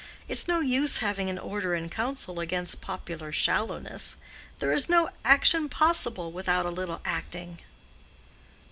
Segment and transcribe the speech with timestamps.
[0.27, 4.17] It's no use having an Order in Council against popular shallowness.
[4.57, 7.59] There is no action possible without a little acting."